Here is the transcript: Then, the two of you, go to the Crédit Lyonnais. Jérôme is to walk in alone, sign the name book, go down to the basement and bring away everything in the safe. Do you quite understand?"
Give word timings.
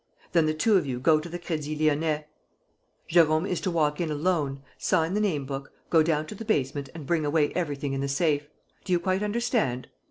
Then, 0.31 0.47
the 0.47 0.55
two 0.55 0.77
of 0.77 0.87
you, 0.87 0.99
go 0.99 1.19
to 1.19 1.29
the 1.29 1.37
Crédit 1.37 1.77
Lyonnais. 1.79 2.25
Jérôme 3.07 3.47
is 3.47 3.61
to 3.61 3.69
walk 3.69 4.01
in 4.01 4.09
alone, 4.09 4.63
sign 4.79 5.13
the 5.13 5.21
name 5.21 5.45
book, 5.45 5.71
go 5.91 6.01
down 6.01 6.25
to 6.25 6.33
the 6.33 6.43
basement 6.43 6.89
and 6.95 7.05
bring 7.05 7.23
away 7.23 7.53
everything 7.53 7.93
in 7.93 8.01
the 8.01 8.07
safe. 8.07 8.49
Do 8.83 8.93
you 8.93 8.99
quite 8.99 9.21
understand?" 9.21 9.89